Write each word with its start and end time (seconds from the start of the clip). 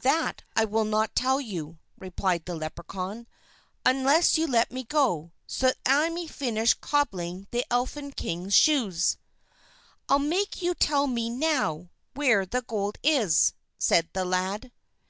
"That 0.00 0.42
I 0.56 0.64
will 0.64 0.86
not 0.86 1.14
tell 1.14 1.38
you," 1.38 1.76
replied 1.98 2.46
the 2.46 2.54
Leprechaun, 2.54 3.26
"unless 3.84 4.38
you 4.38 4.46
let 4.46 4.72
me 4.72 4.84
go, 4.84 5.32
so 5.46 5.66
that 5.66 5.76
I 5.84 6.08
may 6.08 6.26
finish 6.26 6.72
cobbling 6.72 7.46
the 7.50 7.66
Elfin 7.70 8.12
King's 8.12 8.54
shoes." 8.54 9.18
"I'll 10.08 10.18
make 10.18 10.62
you 10.62 10.72
tell 10.74 11.06
me 11.06 11.28
now 11.28 11.90
where 12.14 12.46
the 12.46 12.62
gold 12.62 12.96
is!" 13.02 13.52
said 13.76 14.08
the 14.14 14.24
lad. 14.24 14.72